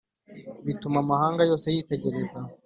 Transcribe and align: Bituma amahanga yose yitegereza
Bituma 0.65 0.97
amahanga 1.03 1.41
yose 1.49 1.65
yitegereza 1.75 2.39